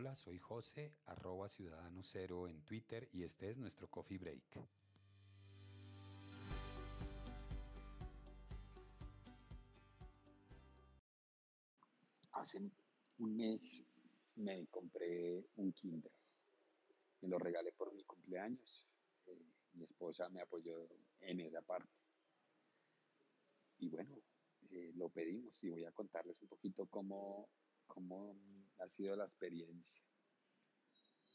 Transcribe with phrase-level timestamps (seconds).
[0.00, 4.58] Hola, soy José, arroba ciudadano cero en Twitter y este es nuestro Coffee Break.
[12.32, 12.62] Hace
[13.18, 13.84] un mes
[14.36, 16.10] me compré un Kindle.
[17.20, 18.86] Me lo regalé por mi cumpleaños.
[19.26, 20.88] Eh, mi esposa me apoyó
[21.20, 21.92] en esa parte.
[23.80, 24.16] Y bueno,
[24.70, 27.50] eh, lo pedimos y voy a contarles un poquito cómo,
[27.90, 28.36] cómo
[28.78, 30.00] ha sido la experiencia.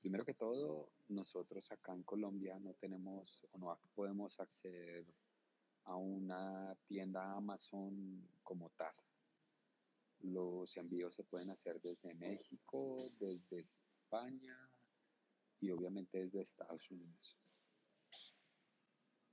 [0.00, 5.06] Primero que todo, nosotros acá en Colombia no tenemos o no podemos acceder
[5.84, 8.94] a una tienda Amazon como tal.
[10.20, 14.56] Los envíos se pueden hacer desde México, desde España
[15.60, 17.38] y obviamente desde Estados Unidos.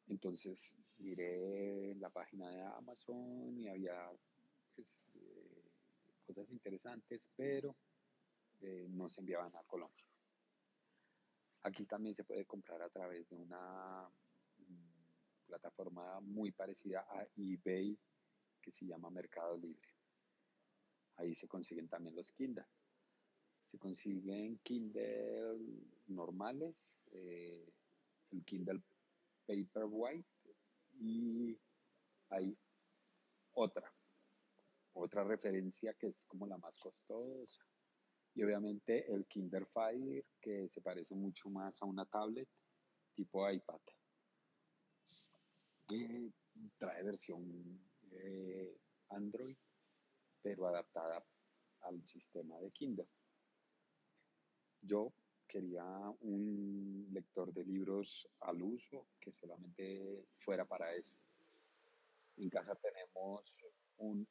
[0.07, 4.11] Entonces miré la página de Amazon y había
[4.77, 5.58] eh,
[6.33, 7.75] cosas interesantes, pero
[8.59, 10.05] eh, no se enviaban a Colombia.
[11.63, 14.07] Aquí también se puede comprar a través de una
[14.57, 17.97] mm, plataforma muy parecida a eBay
[18.61, 19.89] que se llama Mercado Libre.
[21.15, 22.65] Ahí se consiguen también los Kindle.
[23.65, 25.57] Se consiguen Kindle
[26.07, 27.73] normales, eh,
[28.29, 28.83] el Kindle
[29.47, 30.29] Paperwhite
[30.99, 31.59] y
[32.29, 32.55] hay
[33.53, 33.91] otra,
[34.93, 37.63] otra referencia que es como la más costosa.
[38.35, 42.47] Y obviamente el Kindle Fire que se parece mucho más a una tablet
[43.13, 43.81] tipo iPad.
[45.87, 46.31] Que
[46.77, 48.77] trae versión eh,
[49.09, 49.57] Android,
[50.41, 51.25] pero adaptada
[51.81, 53.07] al sistema de Kindle.
[54.81, 55.11] Yo
[55.47, 55.83] quería
[56.21, 61.15] un lector de libros al uso que solamente fuera para eso.
[62.37, 63.57] En casa tenemos
[63.97, 64.25] un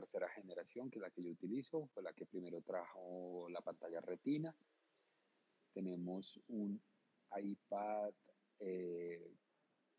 [0.00, 3.98] tercera generación, que es la que yo utilizo, fue la que primero trajo la pantalla
[4.02, 4.54] retina.
[5.72, 6.82] Tenemos un
[7.34, 8.12] iPad
[8.58, 9.34] eh,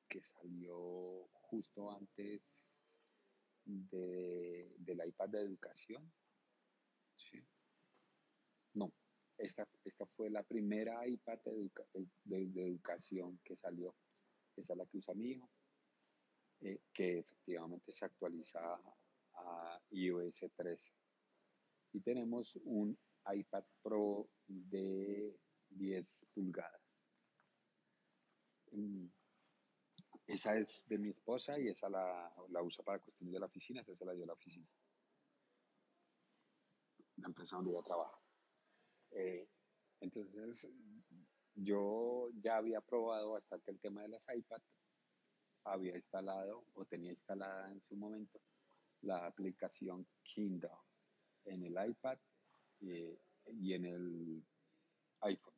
[0.07, 2.79] que salió justo antes
[3.65, 6.13] de, del iPad de educación.
[8.75, 8.93] No,
[9.39, 11.39] esta, esta fue la primera iPad
[12.23, 13.95] de, educación que salió.
[14.55, 15.49] Esa es la que usa mi hijo,
[16.61, 18.79] eh, que efectivamente se actualiza
[19.37, 20.93] a iOS 13.
[21.93, 22.97] Y tenemos un
[23.33, 25.37] iPad Pro de
[25.69, 26.81] 10 pulgadas.
[28.71, 29.07] Mm,
[30.27, 33.81] esa es de mi esposa y esa la, la usa para cuestiones de la oficina,
[33.81, 34.67] esa se la dio a la oficina.
[37.17, 38.19] La empresa donde ella trabaja.
[39.11, 39.47] Eh,
[40.01, 40.67] entonces,
[41.55, 44.61] yo ya había probado bastante el tema de las iPad,
[45.63, 48.39] había instalado o tenía instalada en su momento
[49.01, 50.69] la aplicación Kindle
[51.45, 52.17] en el iPad
[52.79, 54.43] y en el
[55.21, 55.53] iPhone.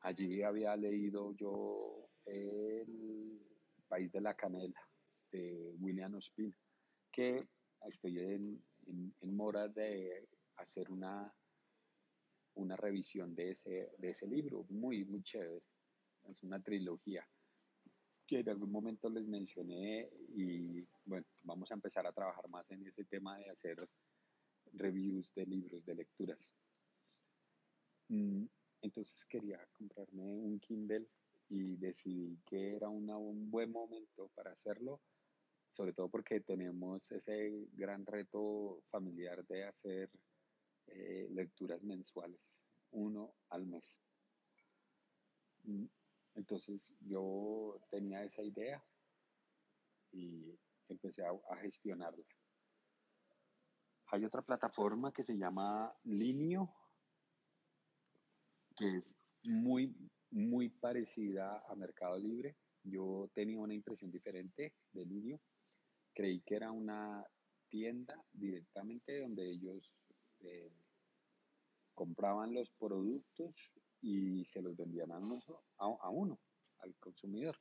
[0.00, 3.40] Allí había leído yo El
[3.86, 4.80] País de la Canela
[5.30, 6.56] de William Ospina,
[7.10, 7.48] que
[7.86, 11.32] estoy en, en mora de hacer una
[12.54, 15.64] una revisión de ese, de ese libro, muy, muy chévere.
[16.24, 17.26] Es una trilogía
[18.32, 22.86] que en algún momento les mencioné y bueno, vamos a empezar a trabajar más en
[22.86, 23.86] ese tema de hacer
[24.72, 26.54] reviews de libros, de lecturas.
[28.08, 28.46] Mm,
[28.80, 31.06] entonces quería comprarme un Kindle
[31.50, 35.02] y decidí que era un buen momento para hacerlo,
[35.70, 40.10] sobre todo porque tenemos ese gran reto familiar de hacer
[40.86, 42.40] eh, lecturas mensuales,
[42.92, 43.94] uno al mes.
[46.34, 48.82] Entonces yo tenía esa idea
[50.12, 52.24] y empecé a, gestionarla.
[54.06, 56.70] Hay otra plataforma que se llama Linio,
[58.76, 59.94] que es muy,
[60.30, 62.56] muy parecida a Mercado Libre.
[62.84, 65.40] Yo tenía una impresión diferente de Linio.
[66.14, 67.24] Creí que era una
[67.68, 69.90] tienda directamente donde ellos
[70.40, 70.70] eh,
[71.94, 73.72] compraban los productos
[74.02, 75.18] y se los vendían a
[76.10, 76.38] uno,
[76.78, 77.56] al consumidor.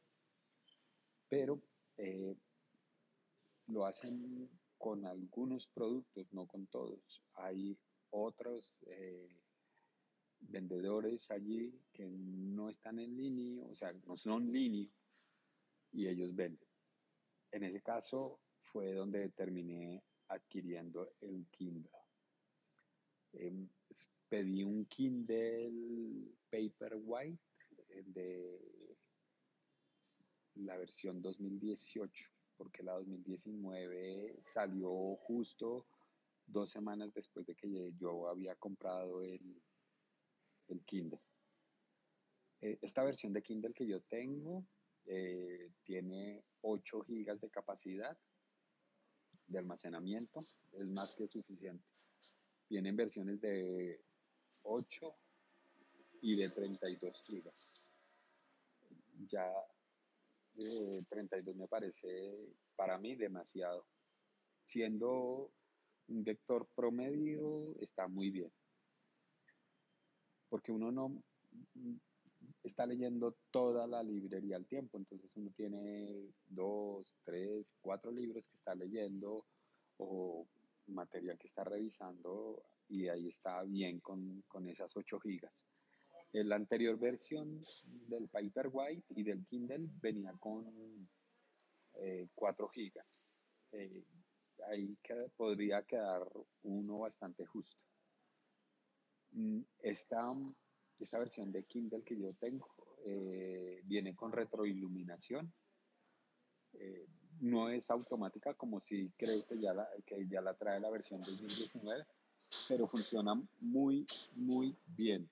[1.29, 1.61] Pero
[1.97, 2.35] eh,
[3.67, 7.23] lo hacen con algunos productos, no con todos.
[7.35, 7.77] Hay
[8.09, 9.29] otros eh,
[10.39, 14.89] vendedores allí que no están en línea, o sea, no son línea
[15.91, 16.67] y ellos venden.
[17.51, 21.91] En ese caso fue donde terminé adquiriendo el Kindle.
[23.33, 23.69] Em,
[24.31, 27.37] pedí un Kindle Paperwhite
[28.05, 28.97] de
[30.55, 35.85] la versión 2018, porque la 2019 salió justo
[36.45, 39.61] dos semanas después de que yo había comprado el,
[40.69, 41.19] el Kindle.
[42.61, 44.65] Eh, esta versión de Kindle que yo tengo
[45.07, 48.17] eh, tiene 8 GB de capacidad
[49.47, 50.39] de almacenamiento,
[50.71, 51.85] es más que suficiente.
[52.69, 53.99] Vienen versiones de
[54.63, 55.15] 8
[56.21, 57.51] y de 32 GB.
[59.27, 59.51] Ya
[61.09, 63.85] 32 me parece para mí demasiado.
[64.65, 65.51] Siendo
[66.07, 68.51] un vector promedio está muy bien.
[70.49, 71.23] Porque uno no
[72.63, 78.57] está leyendo toda la librería al tiempo, entonces uno tiene dos, tres, cuatro libros que
[78.57, 79.45] está leyendo
[79.97, 80.47] o
[80.87, 85.65] material que está revisando y ahí está bien con, con esas 8 gigas.
[86.33, 91.09] La anterior versión del Paperwhite y del Kindle venía con
[92.35, 93.31] 4 eh, gigas.
[93.71, 94.05] Eh,
[94.67, 94.97] ahí
[95.37, 96.23] podría quedar
[96.63, 97.83] uno bastante justo.
[99.31, 100.33] Mm, esta,
[100.99, 102.67] esta versión de Kindle que yo tengo
[103.05, 105.53] eh, viene con retroiluminación.
[107.39, 111.19] no es automática como si creo que ya, la, que ya la trae la versión
[111.21, 112.05] 2019,
[112.67, 114.05] pero funciona muy,
[114.35, 115.29] muy bien.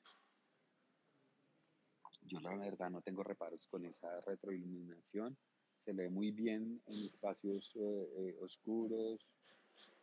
[2.24, 5.36] Yo la verdad no tengo reparos con esa retroiluminación.
[5.84, 9.26] Se lee muy bien en espacios eh, eh, oscuros,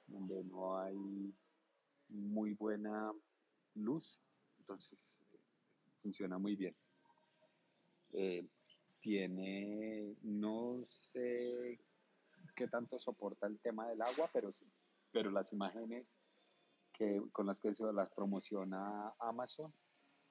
[0.07, 1.33] donde no hay
[2.09, 3.13] muy buena
[3.75, 4.23] luz.
[4.59, 5.23] Entonces
[6.03, 6.75] funciona muy bien.
[8.13, 8.45] Eh,
[9.01, 11.79] tiene, no sé
[12.57, 14.53] qué tanto soporta el tema del agua, pero
[15.17, 16.19] pero las imágenes
[16.97, 19.73] que, con las que se las promociona Amazon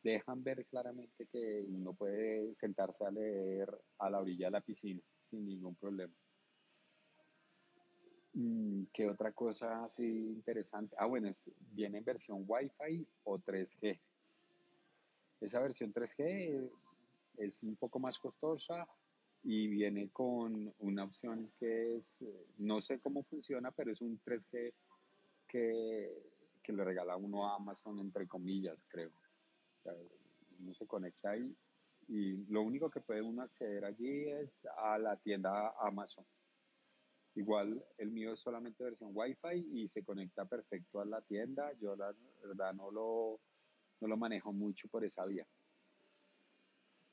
[0.03, 5.01] dejan ver claramente que uno puede sentarse a leer a la orilla de la piscina
[5.17, 6.13] sin ningún problema.
[8.33, 10.95] Mm, ¿Qué otra cosa así interesante?
[10.99, 11.31] Ah, bueno,
[11.71, 13.99] viene en versión Wi-Fi o 3G.
[15.41, 16.69] Esa versión 3G
[17.37, 18.87] es un poco más costosa
[19.43, 22.23] y viene con una opción que es,
[22.57, 24.73] no sé cómo funciona, pero es un 3G
[25.47, 26.11] que,
[26.65, 29.11] que le regala uno a Amazon, entre comillas, creo
[30.59, 31.55] uno se conecta ahí
[32.07, 36.25] y lo único que puede uno acceder allí es a la tienda Amazon.
[37.35, 41.73] Igual el mío es solamente versión Wi-Fi y se conecta perfecto a la tienda.
[41.81, 43.39] Yo la verdad no lo,
[43.99, 45.45] no lo manejo mucho por esa vía,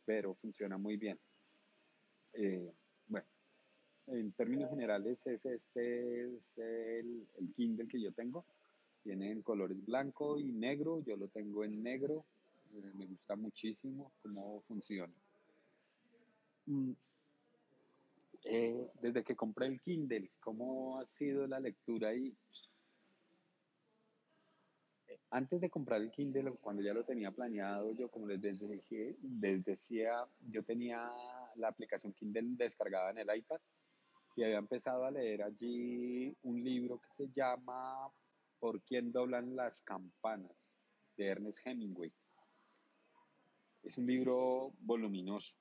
[0.05, 1.19] pero funciona muy bien.
[2.35, 2.73] Eh,
[3.09, 3.27] bueno,
[4.09, 7.27] en términos generales es este es el
[7.57, 8.45] Kindle que yo tengo.
[9.03, 11.03] Tiene en colores blanco y negro.
[11.05, 12.25] Yo lo tengo en negro
[12.95, 15.13] me gusta muchísimo cómo funciona.
[16.67, 16.93] Mm,
[18.45, 22.35] eh, desde que compré el Kindle, ¿cómo ha sido la lectura ahí?
[25.09, 29.15] Eh, antes de comprar el Kindle, cuando ya lo tenía planeado, yo como les decía,
[29.41, 31.11] les decía, yo tenía
[31.57, 33.61] la aplicación Kindle descargada en el iPad
[34.35, 38.11] y había empezado a leer allí un libro que se llama
[38.63, 40.71] ¿Por quién doblan las campanas?
[41.17, 42.13] de Ernest Hemingway.
[43.83, 45.57] Es un libro voluminoso,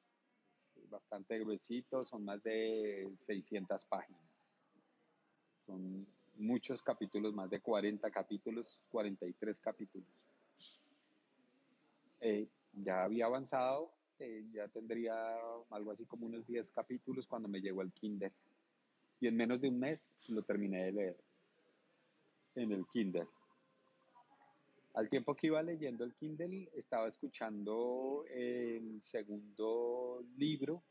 [0.88, 4.48] bastante gruesito, son más de 600 páginas.
[5.66, 6.06] Son
[6.36, 10.08] muchos capítulos, más de 40 capítulos, 43 capítulos.
[12.20, 15.16] Eh, ya había avanzado, eh, ya tendría
[15.72, 18.32] algo así como unos 10 capítulos cuando me llegó el Kindle.
[19.20, 21.31] Y en menos de un mes lo terminé de leer
[22.56, 23.28] en el Kindle.
[24.94, 30.84] Al tiempo que iba leyendo el Kindle, estaba escuchando el segundo libro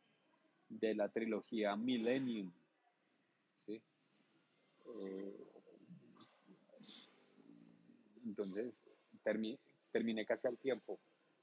[0.69, 2.51] de la trilogía Millennium.
[3.67, 3.83] ¿sí?
[4.97, 5.47] Eh,
[8.25, 8.89] entonces,
[9.23, 10.99] terminé casi al tiempo,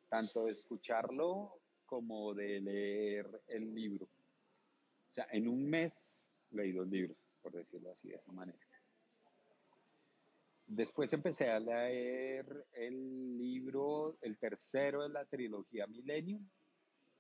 [0.10, 4.06] tanto de escucharlo como de leer el libro.
[4.06, 8.67] O sea, en un mes leí dos libros, por decirlo así, de esa manera.
[10.68, 16.46] Después empecé a leer el libro, el tercero de la trilogía Millennium,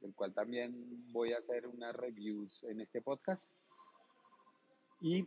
[0.01, 0.73] del cual también
[1.13, 3.41] voy a hacer unas reviews en este podcast.
[4.99, 5.25] Y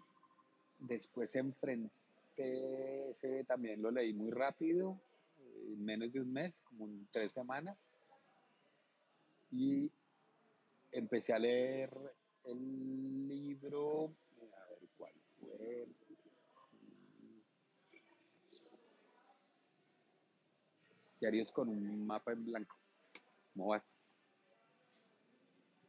[0.78, 5.00] después enfrenté, ese también lo leí muy rápido,
[5.38, 7.78] en menos de un mes, como en tres semanas.
[9.50, 9.90] Y
[10.92, 11.90] empecé a leer
[12.44, 15.86] el libro, a ver cuál fue,
[21.20, 22.76] diarios con un mapa en blanco.
[23.52, 23.84] ¿Cómo vas?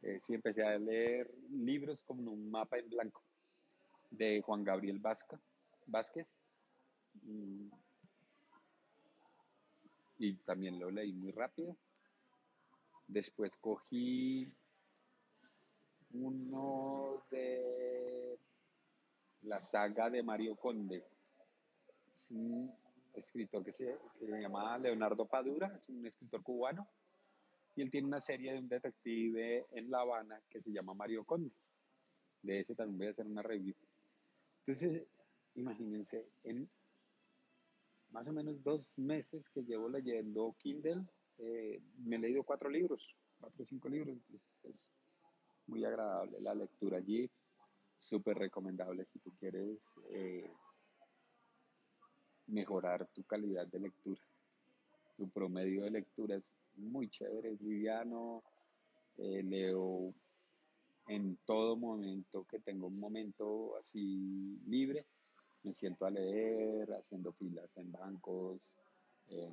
[0.02, 3.22] Eh, sí, empecé a leer libros con un mapa en blanco
[4.10, 6.26] de Juan Gabriel Vázquez.
[7.22, 7.68] mm,
[10.18, 11.76] y también lo leí muy rápido.
[13.08, 14.48] Después cogí
[16.12, 18.38] uno de
[19.42, 21.04] la saga de Mario Conde.
[22.30, 22.72] Un
[23.14, 26.88] escritor que se, que se llama Leonardo Padura, es un escritor cubano.
[27.74, 31.24] Y él tiene una serie de un detective en La Habana que se llama Mario
[31.24, 31.54] Conde.
[32.42, 33.74] De ese también voy a hacer una review.
[34.66, 35.06] Entonces,
[35.54, 36.68] imagínense, en
[38.10, 41.06] más o menos dos meses que llevo leyendo Kindle,
[41.38, 44.94] eh, me he leído cuatro libros, cuatro o cinco libros, entonces es
[45.66, 47.30] muy agradable la lectura allí,
[47.98, 50.50] súper recomendable si tú quieres eh,
[52.52, 54.20] mejorar tu calidad de lectura.
[55.16, 58.42] Tu promedio de lectura es muy chévere, es liviano,
[59.18, 60.14] eh, leo
[61.08, 65.06] en todo momento que tengo un momento así libre,
[65.64, 68.60] me siento a leer, haciendo filas en bancos,
[69.28, 69.52] en,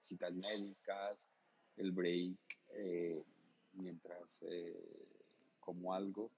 [0.00, 1.28] citas médicas,
[1.76, 2.38] el break,
[2.70, 3.22] eh,
[3.74, 5.06] mientras eh,
[5.60, 6.30] como algo,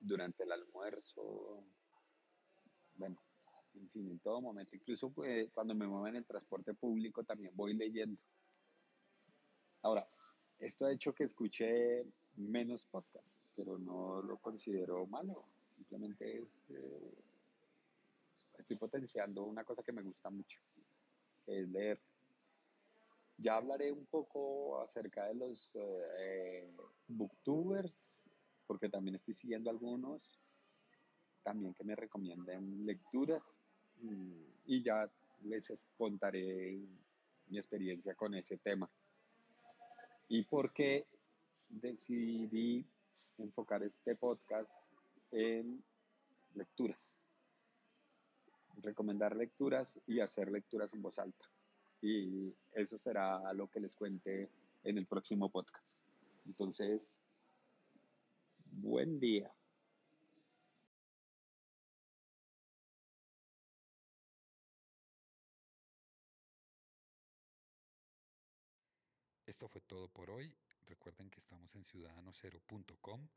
[0.00, 1.64] durante el almuerzo,
[2.98, 3.16] bueno,
[3.74, 7.52] en fin, en todo momento, incluso pues, cuando me muevo en el transporte público también
[7.54, 8.20] voy leyendo.
[9.82, 10.06] Ahora,
[10.58, 12.04] esto ha hecho que escuche
[12.36, 15.44] menos podcasts, pero no lo considero malo,
[15.76, 17.14] simplemente eh,
[18.58, 20.60] estoy potenciando una cosa que me gusta mucho,
[21.46, 22.00] que es leer.
[23.36, 25.70] Ya hablaré un poco acerca de los
[26.18, 26.68] eh,
[27.06, 28.24] booktubers,
[28.66, 30.40] porque también estoy siguiendo algunos,
[31.48, 33.58] también que me recomienden lecturas
[34.66, 35.08] y ya
[35.44, 36.78] les contaré
[37.46, 38.86] mi experiencia con ese tema.
[40.28, 41.06] ¿Y por qué
[41.70, 42.84] decidí
[43.38, 44.70] enfocar este podcast
[45.32, 45.82] en
[46.54, 47.18] lecturas?
[48.82, 51.46] Recomendar lecturas y hacer lecturas en voz alta
[52.02, 54.50] y eso será lo que les cuente
[54.84, 56.02] en el próximo podcast.
[56.44, 57.22] Entonces,
[58.70, 59.50] buen día.
[69.48, 70.54] Esto fue todo por hoy.
[70.84, 73.28] Recuerden que estamos en ciudadanocero.com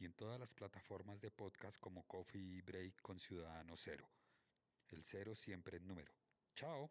[0.00, 4.10] y en todas las plataformas de podcast como Coffee Break con Ciudadano Cero.
[4.88, 6.12] El cero siempre en número.
[6.56, 6.90] Chao.